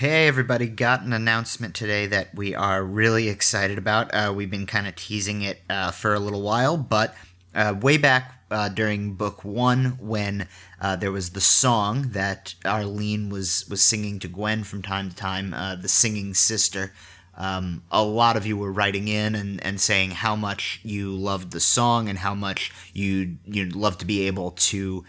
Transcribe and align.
Hey, 0.00 0.28
everybody, 0.28 0.66
got 0.66 1.02
an 1.02 1.12
announcement 1.12 1.74
today 1.74 2.06
that 2.06 2.34
we 2.34 2.54
are 2.54 2.82
really 2.82 3.28
excited 3.28 3.76
about. 3.76 4.08
Uh, 4.14 4.32
we've 4.34 4.50
been 4.50 4.64
kind 4.64 4.86
of 4.86 4.96
teasing 4.96 5.42
it 5.42 5.60
uh, 5.68 5.90
for 5.90 6.14
a 6.14 6.18
little 6.18 6.40
while, 6.40 6.78
but 6.78 7.14
uh, 7.54 7.74
way 7.78 7.98
back 7.98 8.42
uh, 8.50 8.70
during 8.70 9.12
book 9.12 9.44
one, 9.44 9.98
when 10.00 10.48
uh, 10.80 10.96
there 10.96 11.12
was 11.12 11.32
the 11.32 11.40
song 11.42 12.12
that 12.12 12.54
Arlene 12.64 13.28
was, 13.28 13.66
was 13.68 13.82
singing 13.82 14.18
to 14.20 14.28
Gwen 14.28 14.64
from 14.64 14.80
time 14.80 15.10
to 15.10 15.14
time, 15.16 15.52
uh, 15.52 15.74
The 15.74 15.88
Singing 15.90 16.32
Sister, 16.32 16.94
um, 17.36 17.82
a 17.90 18.02
lot 18.02 18.38
of 18.38 18.46
you 18.46 18.56
were 18.56 18.72
writing 18.72 19.06
in 19.06 19.34
and, 19.34 19.62
and 19.62 19.78
saying 19.78 20.12
how 20.12 20.34
much 20.34 20.80
you 20.82 21.10
loved 21.10 21.50
the 21.50 21.60
song 21.60 22.08
and 22.08 22.18
how 22.18 22.34
much 22.34 22.72
you 22.94 23.36
you'd 23.44 23.76
love 23.76 23.98
to 23.98 24.06
be 24.06 24.26
able 24.26 24.52
to 24.52 25.04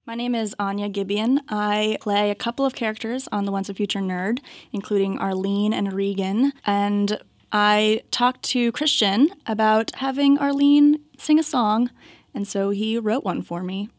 My 0.08 0.14
name 0.14 0.36
is 0.36 0.56
Anya 0.60 0.88
Gibian. 0.88 1.40
I 1.50 1.98
play 2.00 2.30
a 2.30 2.36
couple 2.36 2.64
of 2.64 2.76
characters 2.76 3.28
on 3.32 3.46
The 3.46 3.52
Once 3.52 3.70
and 3.70 3.76
Future 3.76 4.02
Nerd, 4.02 4.38
including 4.72 5.18
Arlene 5.18 5.74
and 5.74 5.92
Regan. 5.92 6.54
And 6.64 7.20
I 7.52 8.04
talked 8.12 8.44
to 8.44 8.72
Christian 8.72 9.32
about 9.48 9.96
having 9.96 10.38
Arlene 10.38 11.00
sing 11.18 11.40
a 11.40 11.44
song, 11.44 11.90
and 12.36 12.48
so 12.48 12.70
he 12.70 13.00
wrote 13.00 13.24
one 13.24 13.42
for 13.42 13.64
me. 13.64 13.90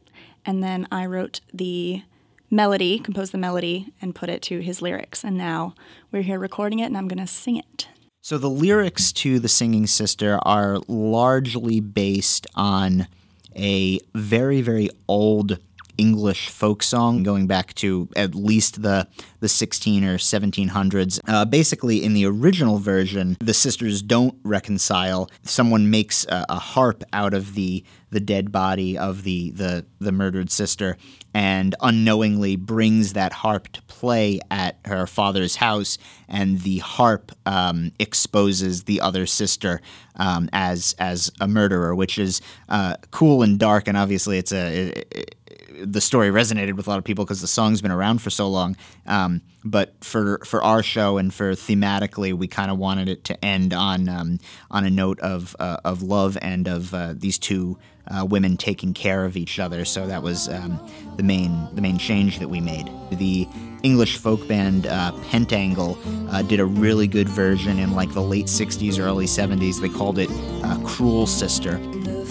And 0.44 0.62
then 0.62 0.86
I 0.92 1.06
wrote 1.06 1.40
the 1.52 2.04
melody, 2.52 3.00
composed 3.00 3.32
the 3.32 3.38
melody, 3.38 3.92
and 4.00 4.14
put 4.14 4.28
it 4.28 4.42
to 4.42 4.60
his 4.60 4.80
lyrics. 4.80 5.24
And 5.24 5.36
now 5.36 5.74
we're 6.12 6.22
here 6.22 6.38
recording 6.38 6.78
it, 6.78 6.84
and 6.84 6.96
I'm 6.96 7.08
going 7.08 7.18
to 7.18 7.26
sing 7.26 7.56
it. 7.56 7.88
So 8.22 8.38
the 8.38 8.48
lyrics 8.48 9.10
to 9.14 9.40
The 9.40 9.48
Singing 9.48 9.88
Sister 9.88 10.38
are 10.42 10.78
largely 10.86 11.80
based 11.80 12.46
on 12.54 13.08
a 13.56 13.98
very, 14.14 14.60
very 14.60 14.88
old 15.08 15.58
English 15.98 16.48
folk 16.48 16.82
song 16.82 17.22
going 17.22 17.46
back 17.46 17.74
to 17.74 18.08
at 18.16 18.34
least 18.34 18.82
the 18.82 19.08
the 19.40 19.48
16 19.48 20.02
or 20.04 20.16
1700s. 20.16 21.20
Uh, 21.28 21.44
basically, 21.44 22.02
in 22.02 22.14
the 22.14 22.24
original 22.26 22.78
version, 22.78 23.36
the 23.38 23.54
sisters 23.54 24.02
don't 24.02 24.34
reconcile. 24.42 25.30
Someone 25.42 25.90
makes 25.90 26.24
a, 26.26 26.46
a 26.48 26.58
harp 26.58 27.04
out 27.12 27.34
of 27.34 27.54
the 27.54 27.84
the 28.10 28.20
dead 28.20 28.52
body 28.52 28.96
of 28.96 29.24
the, 29.24 29.50
the 29.50 29.84
the 29.98 30.12
murdered 30.12 30.50
sister 30.50 30.96
and 31.34 31.74
unknowingly 31.82 32.56
brings 32.56 33.12
that 33.12 33.32
harp 33.32 33.68
to 33.68 33.82
play 33.82 34.40
at 34.50 34.78
her 34.84 35.06
father's 35.06 35.56
house 35.56 35.98
and 36.28 36.60
the 36.60 36.78
harp 36.78 37.32
um, 37.44 37.92
exposes 37.98 38.84
the 38.84 39.00
other 39.00 39.26
sister 39.26 39.80
um, 40.16 40.48
as 40.52 40.94
as 40.98 41.30
a 41.40 41.48
murderer 41.48 41.94
which 41.94 42.16
is 42.16 42.40
uh, 42.68 42.94
cool 43.10 43.42
and 43.42 43.58
dark 43.58 43.88
and 43.88 43.98
obviously 43.98 44.38
it's 44.38 44.52
a 44.52 44.88
it, 44.88 45.35
the 45.82 46.00
story 46.00 46.30
resonated 46.30 46.74
with 46.74 46.86
a 46.86 46.90
lot 46.90 46.98
of 46.98 47.04
people 47.04 47.24
because 47.24 47.40
the 47.40 47.46
song's 47.46 47.80
been 47.82 47.90
around 47.90 48.22
for 48.22 48.30
so 48.30 48.48
long. 48.48 48.76
Um, 49.06 49.42
but 49.64 49.94
for 50.02 50.38
for 50.44 50.62
our 50.62 50.82
show 50.82 51.18
and 51.18 51.32
for 51.34 51.52
thematically, 51.52 52.32
we 52.32 52.46
kind 52.46 52.70
of 52.70 52.78
wanted 52.78 53.08
it 53.08 53.24
to 53.24 53.44
end 53.44 53.74
on 53.74 54.08
um, 54.08 54.38
on 54.70 54.84
a 54.84 54.90
note 54.90 55.18
of 55.20 55.56
uh, 55.58 55.78
of 55.84 56.02
love 56.02 56.38
and 56.40 56.68
of 56.68 56.94
uh, 56.94 57.14
these 57.16 57.38
two 57.38 57.78
uh, 58.08 58.24
women 58.24 58.56
taking 58.56 58.94
care 58.94 59.24
of 59.24 59.36
each 59.36 59.58
other. 59.58 59.84
So 59.84 60.06
that 60.06 60.22
was 60.22 60.48
um, 60.48 60.78
the 61.16 61.22
main 61.22 61.68
the 61.74 61.82
main 61.82 61.98
change 61.98 62.38
that 62.38 62.48
we 62.48 62.60
made. 62.60 62.88
The 63.10 63.48
English 63.82 64.18
folk 64.18 64.46
band 64.46 64.86
uh, 64.86 65.12
Pentangle 65.30 65.98
uh, 66.32 66.42
did 66.42 66.60
a 66.60 66.64
really 66.64 67.08
good 67.08 67.28
version 67.28 67.78
in 67.78 67.92
like 67.92 68.12
the 68.12 68.22
late 68.22 68.46
'60s, 68.46 69.00
early 69.00 69.26
'70s. 69.26 69.80
They 69.80 69.88
called 69.88 70.18
it 70.18 70.30
uh, 70.62 70.78
"Cruel 70.84 71.26
Sister." 71.26 71.80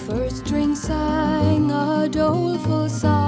first 0.07 0.45
string 0.45 0.75
sang 0.75 1.71
a 1.71 2.07
doleful 2.07 2.87
sound. 2.87 3.24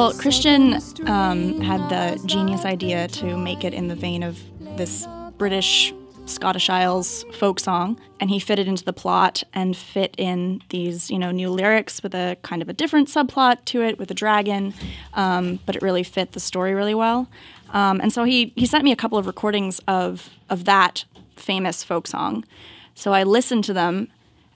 Well, 0.00 0.14
Christian 0.14 0.78
um, 1.06 1.60
had 1.60 1.90
the 1.90 2.18
genius 2.24 2.64
idea 2.64 3.06
to 3.08 3.36
make 3.36 3.64
it 3.64 3.74
in 3.74 3.88
the 3.88 3.94
vein 3.94 4.22
of 4.22 4.40
this 4.78 5.06
British 5.36 5.92
Scottish 6.24 6.70
Isles 6.70 7.26
folk 7.34 7.60
song, 7.60 8.00
and 8.18 8.30
he 8.30 8.38
fitted 8.38 8.66
into 8.66 8.82
the 8.82 8.94
plot 8.94 9.42
and 9.52 9.76
fit 9.76 10.14
in 10.16 10.62
these, 10.70 11.10
you 11.10 11.18
know, 11.18 11.30
new 11.32 11.50
lyrics 11.50 12.02
with 12.02 12.14
a 12.14 12.38
kind 12.40 12.62
of 12.62 12.70
a 12.70 12.72
different 12.72 13.08
subplot 13.08 13.66
to 13.66 13.82
it 13.82 13.98
with 13.98 14.10
a 14.10 14.14
dragon, 14.14 14.72
um, 15.12 15.58
but 15.66 15.76
it 15.76 15.82
really 15.82 16.02
fit 16.02 16.32
the 16.32 16.40
story 16.40 16.72
really 16.72 16.94
well. 16.94 17.28
Um, 17.74 18.00
and 18.00 18.10
so 18.10 18.24
he 18.24 18.54
he 18.56 18.64
sent 18.64 18.84
me 18.84 18.92
a 18.92 18.96
couple 18.96 19.18
of 19.18 19.26
recordings 19.26 19.82
of 19.86 20.30
of 20.48 20.64
that 20.64 21.04
famous 21.36 21.84
folk 21.84 22.06
song. 22.06 22.46
So 22.94 23.12
I 23.12 23.22
listened 23.22 23.64
to 23.64 23.74
them, 23.74 24.08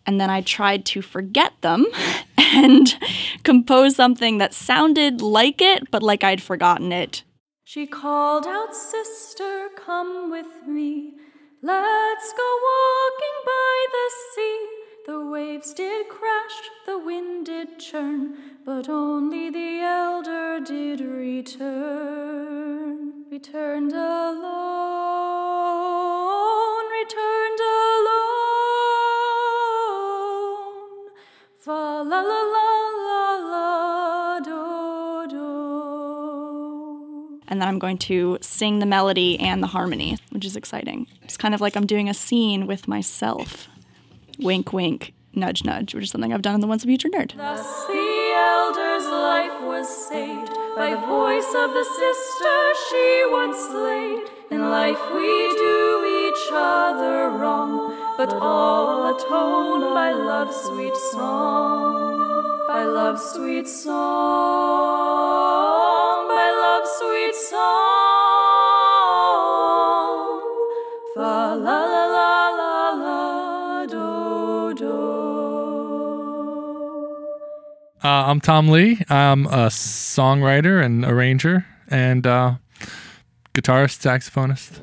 and 0.07 0.21
then 0.21 0.31
I 0.31 0.41
tried 0.41 0.85
to 0.87 1.03
forget 1.03 1.53
them 1.61 1.87
and 2.39 2.95
compose 3.43 3.97
something 3.97 4.39
that 4.39 4.55
sounded 4.55 5.21
like 5.21 5.61
it, 5.61 5.91
but 5.91 6.03
like 6.03 6.25
I'd 6.25 6.43
forgotten 6.43 6.93
it. 6.93 7.23
She 7.65 7.87
called 7.87 8.47
out, 8.47 8.75
Sister, 8.75 9.69
come 9.77 10.31
with 10.31 10.67
me. 10.67 11.15
Let's 11.63 12.33
go 12.35 12.59
walking 12.71 13.43
by 13.47 13.87
the 13.91 14.11
sea 14.35 14.69
The 15.07 15.21
waves 15.31 15.73
did 15.73 16.09
crash, 16.11 16.71
the 16.85 16.99
wind 16.99 17.47
did 17.47 17.79
churn, 17.79 18.37
but 18.67 18.91
only 18.91 19.49
the 19.49 19.81
elder 19.81 20.61
did 20.61 21.01
return. 21.01 22.45
Returned 23.31 23.93
alone, 23.93 25.44
And 37.55 37.61
then 37.63 37.69
I'm 37.69 37.79
going 37.79 37.99
to 37.99 38.37
sing 38.41 38.81
the 38.81 38.85
melody 38.87 39.39
and 39.39 39.63
the 39.63 39.69
harmony, 39.69 40.19
which 40.31 40.45
is 40.45 40.57
exciting. 40.57 41.07
It's 41.23 41.37
kind 41.37 41.55
of 41.55 41.61
like 41.61 41.77
I'm 41.77 41.87
doing 41.87 42.09
a 42.09 42.15
scene 42.15 42.67
with 42.67 42.89
myself. 42.89 43.69
Wink, 44.41 44.73
wink, 44.73 45.15
nudge, 45.35 45.63
nudge, 45.63 45.95
which 45.95 46.03
is 46.03 46.11
something 46.11 46.33
I've 46.33 46.43
done 46.43 46.57
in 46.57 46.61
the 46.61 46.67
Once 46.67 46.83
and 46.83 46.91
Future 46.91 47.09
Nerd. 47.11 47.37
Thus 47.37 47.87
the 47.87 48.33
elder's 48.35 49.07
life 49.07 49.63
was 49.63 49.87
saved 50.09 50.51
by 50.75 50.91
the 50.91 51.07
voice 51.07 51.47
of 51.47 51.71
the 51.79 51.85
sister 51.85 52.75
she 52.91 53.23
once 53.31 53.57
slayed. 53.71 54.25
In 54.51 54.69
life 54.69 54.99
we 55.15 55.29
do 55.55 56.27
each 56.27 56.51
other 56.53 57.31
wrong, 57.39 57.95
but 58.17 58.35
all 58.35 59.15
atoned 59.15 59.95
by 59.95 60.11
love's 60.11 60.57
sweet 60.57 60.97
song. 61.13 62.67
By 62.67 62.83
love's 62.83 63.23
sweet 63.23 63.69
song, 63.69 65.04
Uh, 78.05 78.25
I'm 78.27 78.39
Tom 78.39 78.69
Lee. 78.69 79.03
I'm 79.09 79.47
a 79.47 79.69
songwriter 79.69 80.85
and 80.85 81.07
arranger 81.07 81.65
and 81.89 82.27
uh, 82.27 82.57
guitarist, 83.55 84.05
saxophonist. 84.05 84.81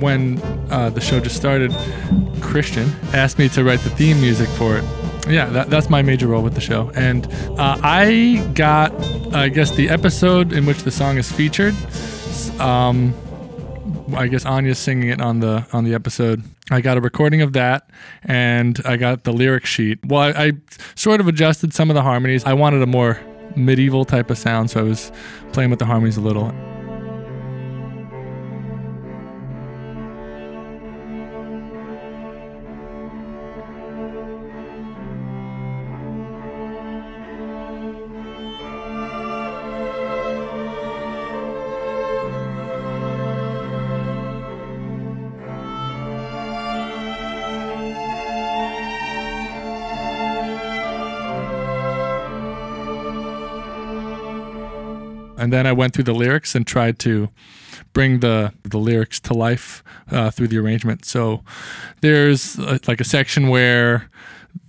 When 0.00 0.40
uh, 0.70 0.88
the 0.88 1.02
show 1.02 1.20
just 1.20 1.36
started, 1.36 1.70
Christian 2.40 2.90
asked 3.12 3.38
me 3.38 3.50
to 3.50 3.62
write 3.62 3.80
the 3.80 3.90
theme 3.90 4.22
music 4.22 4.48
for 4.48 4.78
it. 4.78 4.84
Yeah, 5.28 5.50
that, 5.50 5.68
that's 5.68 5.90
my 5.90 6.00
major 6.00 6.28
role 6.28 6.42
with 6.42 6.54
the 6.54 6.62
show. 6.62 6.90
And 6.94 7.26
uh, 7.58 7.76
I 7.82 8.50
got, 8.54 8.94
I 9.34 9.50
guess, 9.50 9.72
the 9.72 9.90
episode 9.90 10.54
in 10.54 10.64
which 10.64 10.84
the 10.84 10.90
song 10.90 11.18
is 11.18 11.30
featured. 11.30 11.74
Um, 12.58 13.12
I 14.16 14.28
guess 14.28 14.46
Anya's 14.46 14.78
singing 14.78 15.10
it 15.10 15.20
on 15.20 15.40
the 15.40 15.66
on 15.74 15.84
the 15.84 15.92
episode. 15.92 16.42
I 16.70 16.80
got 16.80 16.96
a 16.96 17.00
recording 17.00 17.40
of 17.40 17.54
that, 17.54 17.88
and 18.22 18.80
I 18.84 18.96
got 18.96 19.24
the 19.24 19.32
lyric 19.32 19.64
sheet. 19.64 19.98
Well, 20.04 20.20
I, 20.20 20.30
I 20.30 20.52
sort 20.94 21.20
of 21.20 21.28
adjusted 21.28 21.72
some 21.72 21.90
of 21.90 21.94
the 21.94 22.02
harmonies. 22.02 22.44
I 22.44 22.52
wanted 22.52 22.82
a 22.82 22.86
more 22.86 23.18
medieval 23.56 24.04
type 24.04 24.30
of 24.30 24.38
sound, 24.38 24.70
so 24.70 24.80
I 24.80 24.82
was 24.82 25.10
playing 25.52 25.70
with 25.70 25.78
the 25.78 25.86
harmonies 25.86 26.16
a 26.16 26.20
little. 26.20 26.52
And 55.48 55.52
then 55.54 55.66
I 55.66 55.72
went 55.72 55.94
through 55.94 56.04
the 56.04 56.12
lyrics 56.12 56.54
and 56.54 56.66
tried 56.66 56.98
to 56.98 57.30
bring 57.94 58.20
the 58.20 58.52
the 58.64 58.76
lyrics 58.76 59.18
to 59.20 59.32
life 59.32 59.82
uh, 60.10 60.30
through 60.30 60.48
the 60.48 60.58
arrangement. 60.58 61.06
So 61.06 61.42
there's 62.02 62.58
uh, 62.58 62.76
like 62.86 63.00
a 63.00 63.04
section 63.04 63.48
where 63.48 64.10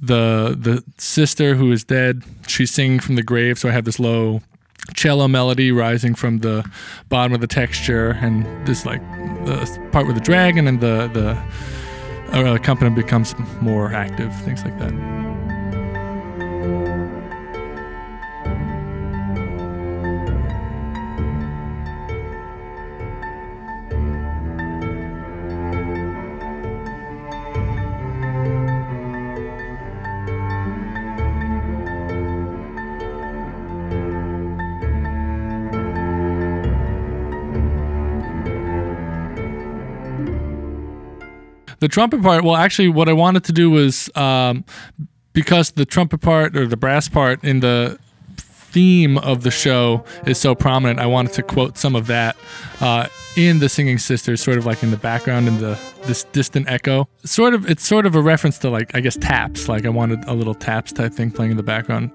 the 0.01 0.55
the 0.57 0.81
sister 0.97 1.55
who 1.55 1.73
is 1.73 1.83
dead, 1.83 2.23
she's 2.47 2.71
singing 2.71 3.01
from 3.01 3.15
the 3.15 3.23
grave. 3.23 3.59
So 3.59 3.67
I 3.67 3.73
have 3.73 3.83
this 3.83 3.99
low 3.99 4.39
cello 4.93 5.27
melody 5.27 5.73
rising 5.73 6.15
from 6.15 6.37
the 6.37 6.63
bottom 7.09 7.33
of 7.33 7.41
the 7.41 7.47
texture, 7.47 8.17
and 8.21 8.45
this 8.65 8.85
like 8.85 9.01
the 9.45 9.89
part 9.91 10.07
with 10.07 10.15
the 10.15 10.23
dragon 10.23 10.65
and 10.65 10.79
the 10.79 11.09
the 11.13 12.37
uh, 12.37 12.55
accompaniment 12.55 12.95
becomes 12.95 13.35
more 13.59 13.91
active, 13.91 14.33
things 14.45 14.63
like 14.63 14.79
that. 14.79 14.93
The 41.79 41.87
trumpet 41.87 42.21
part, 42.21 42.43
well, 42.43 42.55
actually, 42.55 42.89
what 42.89 43.07
I 43.09 43.13
wanted 43.13 43.43
to 43.45 43.53
do 43.53 43.69
was 43.69 44.09
um, 44.15 44.65
because 45.33 45.71
the 45.71 45.85
trumpet 45.85 46.21
part 46.21 46.55
or 46.55 46.67
the 46.67 46.77
brass 46.77 47.07
part 47.07 47.43
in 47.43 47.61
the 47.61 47.97
theme 48.69 49.17
of 49.17 49.43
the 49.43 49.51
show 49.51 50.03
is 50.25 50.37
so 50.37 50.53
prominent, 50.53 50.99
I 50.99 51.07
wanted 51.07 51.33
to 51.33 51.43
quote 51.43 51.77
some 51.77 51.95
of 51.95 52.07
that 52.07 52.35
uh, 52.81 53.07
in 53.35 53.59
the 53.59 53.69
Singing 53.69 53.97
Sisters, 53.97 54.41
sort 54.41 54.57
of 54.57 54.65
like 54.65 54.83
in 54.83 54.91
the 54.91 54.97
background 54.97 55.47
in 55.47 55.59
the 55.59 55.79
this 56.03 56.23
distant 56.25 56.69
echo. 56.69 57.07
Sort 57.23 57.53
of, 57.53 57.69
it's 57.69 57.85
sort 57.85 58.05
of 58.05 58.15
a 58.15 58.21
reference 58.21 58.57
to 58.59 58.69
like 58.69 58.95
I 58.95 58.99
guess 58.99 59.17
taps. 59.17 59.67
Like 59.67 59.85
I 59.85 59.89
wanted 59.89 60.23
a 60.25 60.33
little 60.33 60.55
taps 60.55 60.91
type 60.91 61.13
thing 61.13 61.31
playing 61.31 61.51
in 61.51 61.57
the 61.57 61.63
background. 61.63 62.11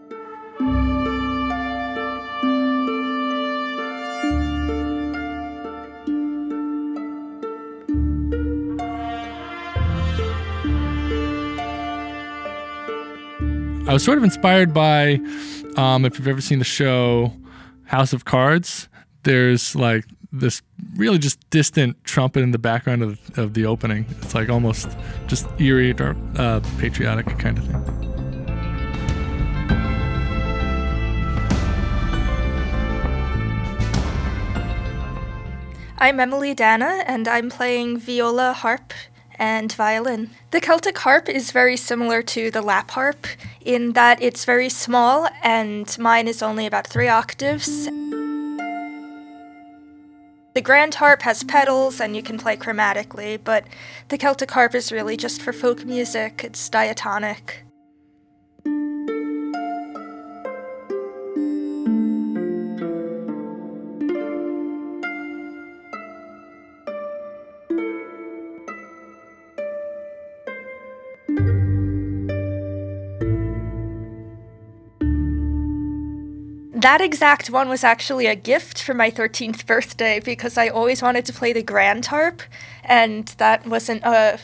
Was 13.95 14.03
sort 14.03 14.19
of 14.19 14.25
inspired 14.25 14.75
by, 14.75 15.21
um, 15.77 16.05
if 16.05 16.19
you've 16.19 16.27
ever 16.27 16.41
seen 16.41 16.59
the 16.59 16.65
show 16.65 17.33
House 17.85 18.13
of 18.13 18.25
Cards, 18.25 18.89
there's 19.23 19.77
like 19.77 20.05
this 20.33 20.63
really 20.97 21.19
just 21.19 21.39
distant 21.51 22.03
trumpet 22.03 22.41
in 22.41 22.51
the 22.51 22.59
background 22.59 23.05
of, 23.05 23.39
of 23.39 23.55
the 23.55 23.65
opening. 23.65 24.05
It's 24.21 24.35
like 24.35 24.49
almost 24.49 24.89
just 25.29 25.47
eerie 25.61 25.93
or 25.93 26.17
uh, 26.37 26.61
patriotic 26.79 27.39
kind 27.39 27.57
of 27.57 27.65
thing. 27.67 28.01
I'm 35.99 36.19
Emily 36.19 36.53
Dana, 36.53 37.05
and 37.07 37.29
I'm 37.29 37.49
playing 37.49 37.99
viola, 37.99 38.55
harp, 38.55 38.93
and 39.39 39.73
violin. 39.73 40.31
The 40.51 40.61
Celtic 40.61 40.99
harp 40.99 41.29
is 41.29 41.51
very 41.51 41.77
similar 41.77 42.23
to 42.23 42.51
the 42.51 42.63
lap 42.63 42.93
harp 42.93 43.27
in 43.65 43.93
that 43.93 44.23
it's 44.23 44.45
very 44.45 44.69
small, 44.69 45.29
and 45.43 45.97
mine 45.99 46.29
is 46.29 46.43
only 46.43 46.67
about 46.67 46.87
three 46.87 47.09
octaves. 47.09 47.89
The 50.55 50.61
grand 50.63 50.95
harp 50.95 51.23
has 51.23 51.43
pedals 51.43 52.01
and 52.01 52.15
you 52.15 52.23
can 52.23 52.39
play 52.39 52.57
chromatically, 52.57 53.41
but 53.43 53.65
the 54.09 54.17
Celtic 54.17 54.53
harp 54.53 54.77
is 54.77 54.93
really 54.93 55.17
just 55.17 55.43
for 55.43 55.53
folk 55.53 55.85
music, 55.85 56.43
it's 56.45 56.69
diatonic. 56.69 57.64
That 76.85 77.01
exact 77.01 77.49
one 77.49 77.71
was 77.71 77.83
actually 77.83 78.27
a 78.27 78.37
gift 78.37 78.83
for 78.83 78.93
my 78.93 79.11
13th 79.11 79.65
birthday 79.65 80.21
because 80.21 80.59
I 80.59 80.69
always 80.69 81.01
wanted 81.01 81.25
to 81.25 81.33
play 81.33 81.55
the 81.55 81.63
grand 81.63 82.05
harp, 82.05 82.43
and 82.85 83.27
that 83.39 83.67
wasn't 83.67 84.05
a 84.05 84.39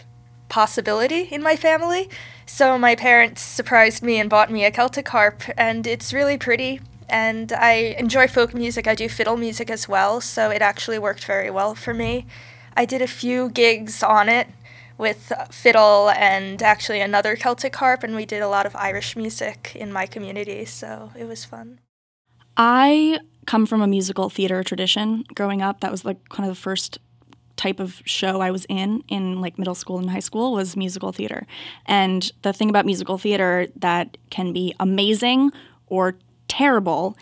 possibility 0.49 1.25
in 1.25 1.43
my 1.43 1.55
family. 1.55 2.09
So 2.47 2.79
my 2.79 2.95
parents 2.95 3.43
surprised 3.43 4.03
me 4.03 4.19
and 4.19 4.31
bought 4.31 4.51
me 4.51 4.65
a 4.65 4.71
Celtic 4.71 5.07
harp, 5.11 5.43
and 5.59 5.87
it's 5.87 6.15
really 6.15 6.39
pretty. 6.39 6.81
And 7.11 7.53
I 7.53 7.95
enjoy 7.99 8.27
folk 8.27 8.55
music. 8.55 8.87
I 8.87 8.95
do 8.95 9.11
fiddle 9.11 9.37
music 9.37 9.69
as 9.69 9.87
well, 9.87 10.23
so 10.23 10.49
it 10.49 10.63
actually 10.63 10.99
worked 10.99 11.27
very 11.27 11.51
well 11.51 11.75
for 11.75 11.93
me. 11.93 12.25
I 12.75 12.87
did 12.87 13.03
a 13.03 13.07
few 13.07 13.51
gigs 13.51 14.03
on 14.03 14.31
it 14.31 14.49
with 14.97 15.31
fiddle 15.51 16.09
and 16.09 16.63
actually 16.63 17.03
another 17.03 17.37
Celtic 17.37 17.77
harp, 17.77 18.03
and 18.03 18.17
we 18.17 18.25
did 18.25 18.41
a 18.41 18.49
lot 18.49 18.65
of 18.65 18.75
Irish 18.77 19.15
music 19.15 19.73
in 19.75 19.93
my 19.93 20.07
community, 20.07 20.65
so 20.65 21.13
it 21.15 21.25
was 21.25 21.45
fun. 21.45 21.81
I 22.63 23.19
come 23.47 23.65
from 23.65 23.81
a 23.81 23.87
musical 23.87 24.29
theater 24.29 24.63
tradition 24.63 25.25
growing 25.35 25.63
up. 25.63 25.81
That 25.81 25.91
was 25.91 26.05
like 26.05 26.29
kind 26.29 26.47
of 26.47 26.55
the 26.55 26.61
first 26.61 26.99
type 27.57 27.81
of 27.81 28.03
show 28.05 28.43
I 28.43 28.51
was 28.51 28.67
in 28.69 29.03
in 29.09 29.41
like 29.41 29.59
middle 29.59 29.75
school 29.75 29.99
and 29.99 30.11
high 30.11 30.21
school 30.21 30.53
was 30.53 30.77
musical 30.77 31.11
theater. 31.11 31.47
And 31.87 32.31
the 32.43 32.53
thing 32.53 32.69
about 32.69 32.85
musical 32.85 33.17
theater 33.17 33.67
that 33.77 34.19
can 34.29 34.53
be 34.53 34.75
amazing 34.79 35.53
or 35.87 36.17
terrible 36.49 37.17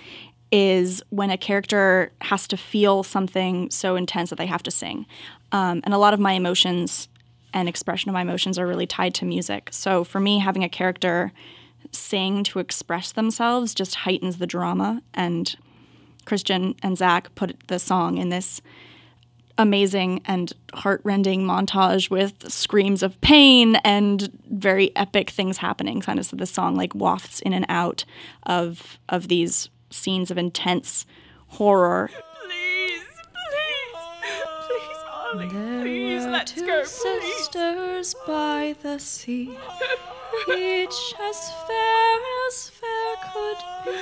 is 0.50 1.04
when 1.11 1.30
a 1.30 1.38
character 1.38 2.11
has 2.23 2.49
to 2.49 2.57
feel 2.57 3.04
something 3.04 3.71
so 3.71 3.95
intense 3.95 4.30
that 4.30 4.38
they 4.38 4.47
have 4.47 4.64
to 4.64 4.73
sing. 4.73 5.07
Um, 5.52 5.83
and 5.85 5.95
a 5.95 5.99
lot 5.99 6.14
of 6.14 6.18
my 6.18 6.33
emotions 6.33 7.09
and 7.54 7.68
expression 7.68 8.09
of 8.09 8.12
my 8.12 8.23
emotions 8.23 8.59
are 8.59 8.66
really 8.66 8.88
tied 8.88 9.14
to 9.14 9.25
music. 9.25 9.68
So 9.71 10.02
for 10.02 10.18
me, 10.18 10.40
having 10.40 10.64
a 10.64 10.68
character 10.68 11.33
sing 11.92 12.45
to 12.45 12.59
express 12.59 13.12
themselves 13.12 13.75
just 13.75 13.97
heightens 13.97 14.38
the 14.38 14.47
drama. 14.47 15.02
And 15.14 15.57
Christian 16.25 16.75
and 16.83 16.97
Zach 16.97 17.35
put 17.35 17.57
the 17.68 17.78
song 17.78 18.18
in 18.18 18.28
this 18.28 18.61
amazing 19.59 20.23
and 20.25 20.52
heartrending 20.73 21.42
montage 21.42 22.11
with 22.11 22.50
screams 22.50 23.02
of 23.02 23.21
pain 23.21 23.76
and 23.76 24.30
very 24.50 24.95
epic 24.97 25.30
things 25.30 25.59
happening. 25.59 26.00
Kind 26.00 26.18
of 26.18 26.26
so 26.26 26.37
the 26.37 26.47
song 26.47 26.76
like 26.76 26.95
wafts 26.95 27.40
in 27.40 27.52
and 27.52 27.66
out 27.68 28.04
of 28.45 28.99
of 29.09 29.28
these 29.28 29.68
scenes 29.90 30.30
of 30.30 30.38
intense 30.38 31.04
horror. 31.49 32.09
Please, 32.47 33.02
please, 34.66 35.02
please, 35.32 35.52
Ollie, 35.52 35.82
please, 35.82 36.25
were 36.25 36.30
let's 36.30 36.52
two 36.52 36.66
go, 36.66 36.80
please. 36.80 36.90
sisters 36.90 38.14
by 38.26 38.76
the 38.82 38.99
sea, 38.99 39.50
each 40.56 41.14
as 41.20 41.50
fair 41.66 42.20
as 42.49 42.70
fair 42.70 43.16
could 43.32 43.58
be. 43.85 43.99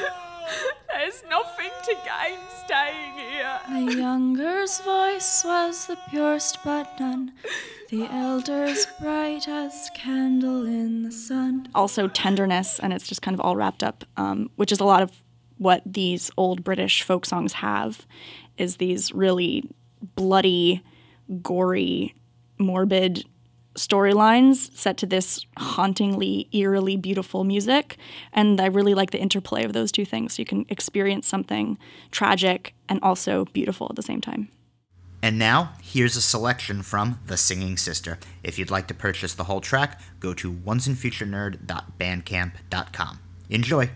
There's 0.93 1.23
nothing 1.29 1.71
to 1.85 1.95
gain 1.95 2.39
staying 2.65 3.15
here. 3.19 3.61
The 3.69 3.95
younger's 3.99 4.81
voice 4.81 5.43
was 5.45 5.87
the 5.87 5.99
purest 6.11 6.59
but 6.65 6.99
none, 6.99 7.33
the 7.91 8.05
elder's 8.11 8.87
bright 9.01 9.49
as 9.49 9.91
candle 9.95 10.65
in 10.65 11.03
the 11.03 11.13
sun. 11.13 11.69
also 11.75 12.09
tenderness, 12.09 12.79
and 12.79 12.93
it's 12.93 13.07
just 13.07 13.23
kind 13.23 13.35
of 13.35 13.41
all 13.41 13.57
wrapped 13.57 13.83
up, 13.83 14.05
um, 14.17 14.51
which 14.57 14.73
is 14.73 14.81
a 14.81 14.85
lot 14.85 15.03
of 15.03 15.11
what 15.59 15.83
these 15.85 16.31
old 16.37 16.63
British 16.63 17.03
folk 17.03 17.27
songs 17.27 17.55
have, 17.55 18.07
is 18.57 18.77
these 18.77 19.13
really 19.13 19.69
bloody, 20.15 20.83
gory, 21.43 22.15
morbid 22.59 23.25
storylines 23.77 24.77
set 24.77 24.97
to 24.99 25.07
this 25.07 25.47
hauntingly, 25.59 26.49
eerily 26.53 26.97
beautiful 26.97 27.43
music. 27.45 27.97
And 28.33 28.61
I 28.61 28.67
really 28.67 28.95
like 28.95 29.11
the 29.11 29.21
interplay 29.21 29.65
of 29.65 29.73
those 29.73 29.91
two 29.93 30.05
things. 30.05 30.35
So 30.35 30.43
You 30.43 30.47
can 30.47 30.67
experience 30.69 31.29
something 31.29 31.79
tragic 32.11 32.75
and 32.89 32.99
also 33.03 33.45
beautiful 33.47 33.89
at 33.91 33.97
the 33.97 34.03
same 34.03 34.21
time. 34.21 34.49
And 35.23 35.39
now, 35.39 35.73
here's 35.83 36.15
a 36.17 36.23
selection 36.23 36.83
from 36.83 37.21
The 37.27 37.37
Singing 37.37 37.77
Sister. 37.77 38.19
If 38.43 38.59
you'd 38.59 38.71
like 38.71 38.87
to 38.89 38.95
purchase 38.95 39.35
the 39.35 39.45
whole 39.45 39.61
track, 39.61 40.01
go 40.21 40.33
to 40.35 40.53
onceandfuturenerd.bandcamp.com. 40.53 43.19
Enjoy! 43.49 43.91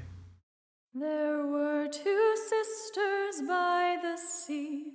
There 0.95 1.47
were 1.47 1.89
two 1.89 2.37
sisters 2.49 3.43
by 3.47 3.99
the 4.03 4.17
sea, 4.17 4.95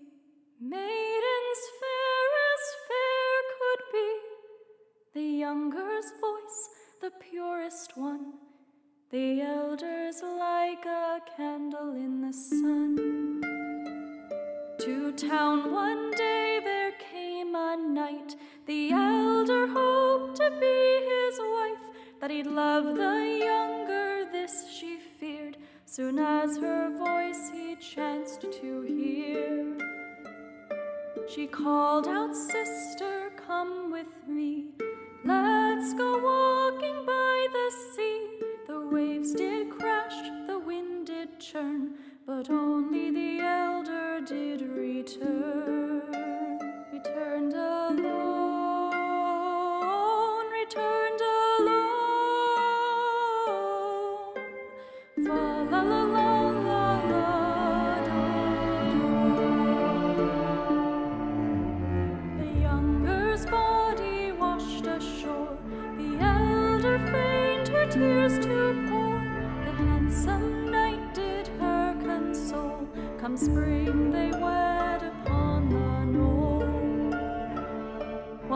maidens 0.59 1.04
younger's 5.45 6.09
voice, 6.19 6.59
the 7.01 7.11
purest 7.19 7.95
one, 7.95 8.33
the 9.11 9.41
elder's 9.41 10.23
like 10.23 10.83
a 10.87 11.19
candle 11.37 11.91
in 12.05 12.13
the 12.25 12.33
sun. 12.33 12.95
To 14.79 15.11
town 15.11 15.71
one 15.71 16.09
day 16.13 16.59
there 16.63 16.93
came 17.11 17.53
a 17.53 17.77
knight. 17.77 18.35
The 18.65 18.91
elder 18.91 19.67
hoped 19.67 20.37
to 20.37 20.49
be 20.63 20.79
his 21.11 21.35
wife, 21.55 21.85
that 22.19 22.31
he'd 22.31 22.47
love 22.47 22.85
the 23.03 23.17
younger, 23.51 24.25
this 24.31 24.55
she 24.75 24.97
feared, 25.19 25.57
soon 25.85 26.17
as 26.17 26.57
her 26.57 26.89
voice 26.97 27.51
he 27.53 27.75
chanced 27.75 28.41
to 28.41 28.81
hear. 28.81 29.77
She 31.29 31.45
called 31.45 32.07
out, 32.07 32.35
Sister, 32.35 33.14
did 39.35 39.69
crash, 39.69 40.15
the 40.47 40.57
wind 40.57 41.07
did 41.07 41.39
churn, 41.39 41.95
but 42.25 42.49
only 42.49 43.11
the 43.11 43.43
elder 43.43 44.21
did 44.21 44.61
return. 44.61 45.74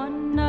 One 0.09 0.35
night 0.35 0.48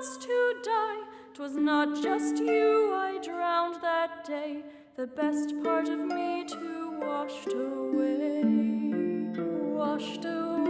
Once 0.00 0.16
to 0.16 0.54
die. 0.64 1.00
'Twas 1.34 1.56
not 1.56 2.02
just 2.02 2.38
you 2.38 2.94
I 2.94 3.18
drowned 3.22 3.82
that 3.82 4.24
day. 4.24 4.64
The 4.96 5.06
best 5.06 5.52
part 5.62 5.90
of 5.90 5.98
me 5.98 6.46
too 6.46 6.98
washed 7.02 7.52
away. 7.52 8.42
Washed 9.76 10.24
away. 10.24 10.69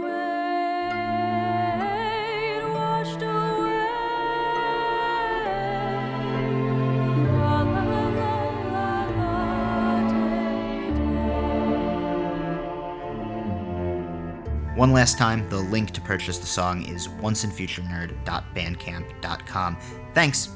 One 14.81 14.93
last 14.93 15.19
time, 15.19 15.47
the 15.47 15.57
link 15.57 15.91
to 15.91 16.01
purchase 16.01 16.39
the 16.39 16.47
song 16.47 16.81
is 16.81 17.07
onceandfuturenerd.bandcamp.com. 17.07 19.77
Thanks! 20.15 20.49